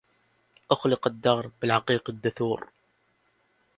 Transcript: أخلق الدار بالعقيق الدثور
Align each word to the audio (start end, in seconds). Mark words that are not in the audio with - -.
أخلق 0.71 1.07
الدار 1.07 1.51
بالعقيق 1.61 2.09
الدثور 2.09 2.69